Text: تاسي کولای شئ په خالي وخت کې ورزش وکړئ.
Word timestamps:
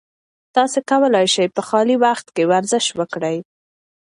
تاسي 0.55 0.79
کولای 0.91 1.27
شئ 1.33 1.47
په 1.55 1.61
خالي 1.67 1.95
وخت 2.05 2.27
کې 2.35 2.43
ورزش 2.51 2.85
وکړئ. 2.99 3.37